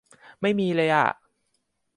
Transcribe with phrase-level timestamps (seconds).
[0.41, 1.07] ไม่มีเลยอ๊ะ